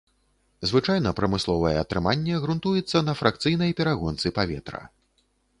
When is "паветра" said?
4.39-4.83